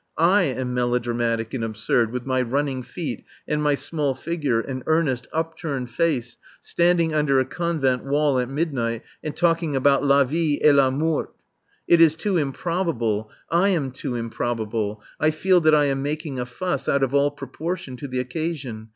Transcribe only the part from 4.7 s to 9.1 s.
earnest, upturned face, standing under a Convent wall at midnight,